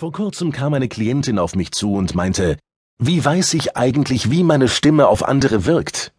[0.00, 2.56] Vor kurzem kam eine Klientin auf mich zu und meinte,
[2.98, 6.14] wie weiß ich eigentlich, wie meine Stimme auf andere wirkt?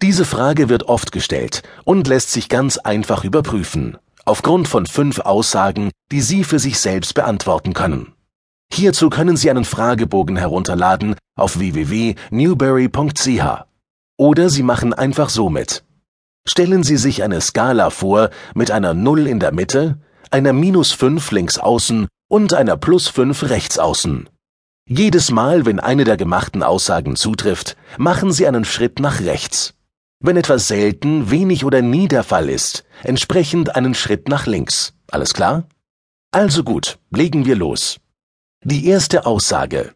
[0.00, 5.90] Diese Frage wird oft gestellt und lässt sich ganz einfach überprüfen, aufgrund von fünf Aussagen,
[6.10, 8.14] die Sie für sich selbst beantworten können.
[8.72, 13.64] Hierzu können Sie einen Fragebogen herunterladen auf www.newberry.ch.
[14.16, 15.84] Oder Sie machen einfach so mit.
[16.48, 19.98] Stellen Sie sich eine Skala vor mit einer Null in der Mitte,
[20.30, 24.28] einer Minus 5 links außen und einer Plus 5 rechts außen.
[24.86, 29.74] Jedes Mal, wenn eine der gemachten Aussagen zutrifft, machen Sie einen Schritt nach rechts.
[30.20, 34.94] Wenn etwas selten, wenig oder nie der Fall ist, entsprechend einen Schritt nach links.
[35.10, 35.64] Alles klar?
[36.30, 37.98] Also gut, legen wir los.
[38.62, 39.94] Die erste Aussage.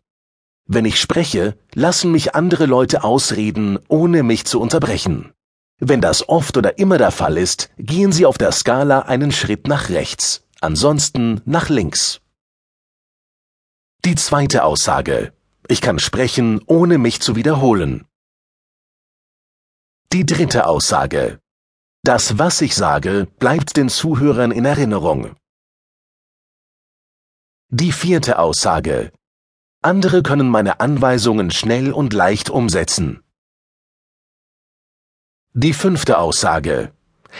[0.67, 5.33] Wenn ich spreche, lassen mich andere Leute ausreden, ohne mich zu unterbrechen.
[5.79, 9.69] Wenn das oft oder immer der Fall ist, gehen Sie auf der Skala einen Schritt
[9.69, 12.21] nach rechts, ansonsten nach links.
[14.05, 15.33] Die zweite Aussage.
[15.67, 18.07] Ich kann sprechen, ohne mich zu wiederholen.
[20.13, 21.41] Die dritte Aussage.
[22.03, 25.35] Das, was ich sage, bleibt den Zuhörern in Erinnerung.
[27.71, 29.11] Die vierte Aussage.
[29.81, 33.23] Andere können meine Anweisungen schnell und leicht umsetzen.
[35.55, 36.93] Die fünfte Aussage.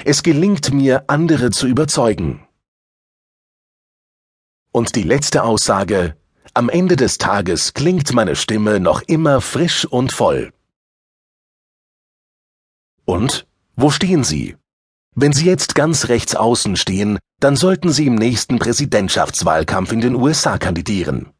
[0.07, 2.49] Es gelingt mir, andere zu überzeugen.
[4.73, 6.17] Und die letzte Aussage.
[6.53, 10.53] Am Ende des Tages klingt meine Stimme noch immer frisch und voll.
[13.05, 13.47] Und?
[13.77, 14.57] Wo stehen Sie?
[15.17, 20.15] Wenn Sie jetzt ganz rechts außen stehen, dann sollten Sie im nächsten Präsidentschaftswahlkampf in den
[20.15, 21.31] USA kandidieren.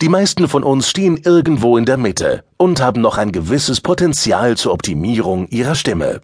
[0.00, 4.56] Die meisten von uns stehen irgendwo in der Mitte und haben noch ein gewisses Potenzial
[4.56, 6.22] zur Optimierung ihrer Stimme.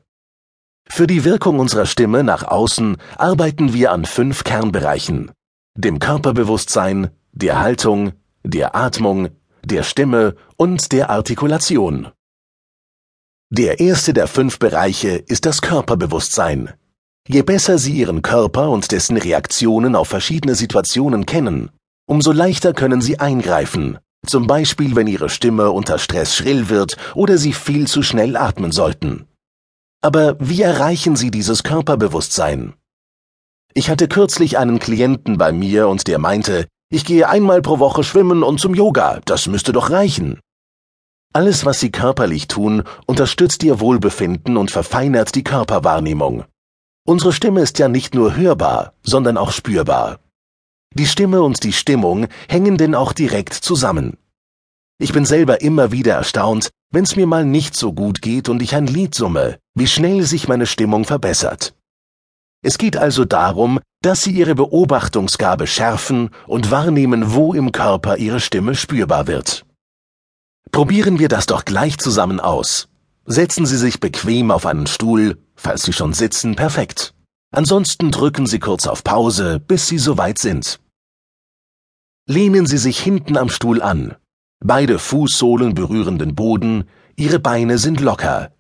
[0.88, 5.30] Für die Wirkung unserer Stimme nach außen arbeiten wir an fünf Kernbereichen.
[5.76, 8.12] Dem Körperbewusstsein, der Haltung,
[8.44, 9.28] der Atmung,
[9.64, 12.08] der Stimme und der Artikulation.
[13.50, 16.74] Der erste der fünf Bereiche ist das Körperbewusstsein.
[17.26, 21.70] Je besser Sie Ihren Körper und dessen Reaktionen auf verschiedene Situationen kennen,
[22.06, 27.38] umso leichter können Sie eingreifen, zum Beispiel wenn Ihre Stimme unter Stress schrill wird oder
[27.38, 29.26] Sie viel zu schnell atmen sollten.
[30.00, 32.74] Aber wie erreichen Sie dieses Körperbewusstsein?
[33.74, 38.02] Ich hatte kürzlich einen Klienten bei mir und der meinte, ich gehe einmal pro Woche
[38.02, 40.40] schwimmen und zum Yoga, das müsste doch reichen.
[41.34, 46.44] Alles, was Sie körperlich tun, unterstützt Ihr Wohlbefinden und verfeinert die Körperwahrnehmung.
[47.06, 50.20] Unsere Stimme ist ja nicht nur hörbar, sondern auch spürbar.
[50.94, 54.16] Die Stimme und die Stimmung hängen denn auch direkt zusammen.
[54.98, 58.74] Ich bin selber immer wieder erstaunt, wenn's mir mal nicht so gut geht und ich
[58.74, 61.74] ein Lied summe, wie schnell sich meine Stimmung verbessert.
[62.62, 68.40] Es geht also darum, dass Sie Ihre Beobachtungsgabe schärfen und wahrnehmen, wo im Körper Ihre
[68.40, 69.66] Stimme spürbar wird.
[70.70, 72.88] Probieren wir das doch gleich zusammen aus.
[73.26, 77.14] Setzen Sie sich bequem auf einen Stuhl, falls Sie schon sitzen, perfekt.
[77.50, 80.80] Ansonsten drücken Sie kurz auf Pause, bis Sie soweit sind.
[82.26, 84.14] Lehnen Sie sich hinten am Stuhl an.
[84.60, 86.84] Beide Fußsohlen berühren den Boden,
[87.16, 88.52] Ihre Beine sind locker.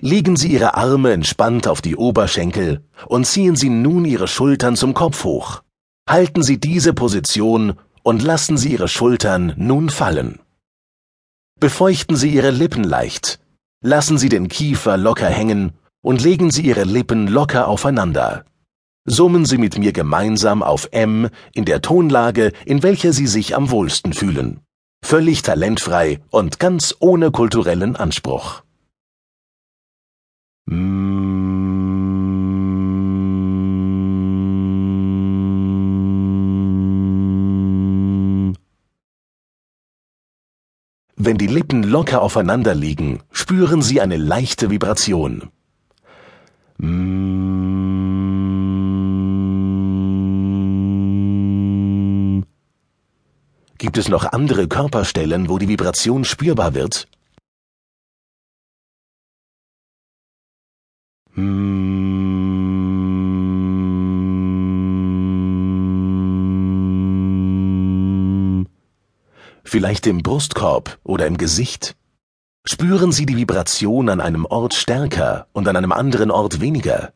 [0.00, 4.92] Legen Sie Ihre Arme entspannt auf die Oberschenkel und ziehen Sie nun Ihre Schultern zum
[4.92, 5.62] Kopf hoch.
[6.06, 10.38] Halten Sie diese Position und lassen Sie Ihre Schultern nun fallen.
[11.58, 13.40] Befeuchten Sie Ihre Lippen leicht.
[13.82, 18.44] Lassen Sie den Kiefer locker hängen und legen Sie Ihre Lippen locker aufeinander.
[19.06, 23.70] Summen Sie mit mir gemeinsam auf M in der Tonlage, in welcher Sie sich am
[23.70, 24.60] wohlsten fühlen.
[25.02, 28.65] Völlig talentfrei und ganz ohne kulturellen Anspruch.
[30.68, 30.78] Wenn
[41.38, 45.50] die Lippen locker aufeinander liegen, spüren Sie eine leichte Vibration.
[53.78, 57.06] Gibt es noch andere Körperstellen, wo die Vibration spürbar wird?
[69.68, 71.96] Vielleicht im Brustkorb oder im Gesicht?
[72.64, 77.12] Spüren Sie die Vibration an einem Ort stärker und an einem anderen Ort weniger?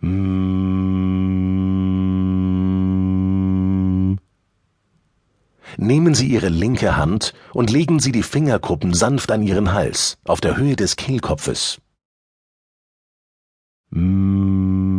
[0.00, 0.98] Nehmen
[6.14, 10.56] Sie Ihre linke Hand und legen Sie die Fingerkuppen sanft an Ihren Hals, auf der
[10.56, 11.78] Höhe des Kehlkopfes.
[13.90, 14.89] Mm.